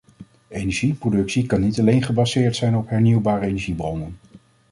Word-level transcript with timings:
Energieproductie 0.47 1.45
kan 1.45 1.61
niet 1.61 1.79
alleen 1.79 2.03
gebaseerd 2.03 2.55
zijn 2.55 2.75
op 2.75 2.89
hernieuwbare 2.89 3.45
energiebronnen. 3.45 4.15